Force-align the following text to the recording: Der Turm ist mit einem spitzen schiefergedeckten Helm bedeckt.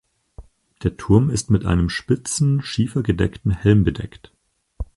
Der 0.81 0.97
Turm 0.97 1.29
ist 1.29 1.51
mit 1.51 1.63
einem 1.63 1.87
spitzen 1.87 2.63
schiefergedeckten 2.63 3.51
Helm 3.51 3.83
bedeckt. 3.83 4.31